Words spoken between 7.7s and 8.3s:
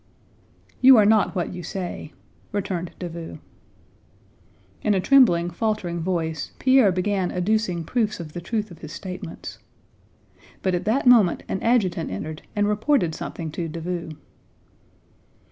proofs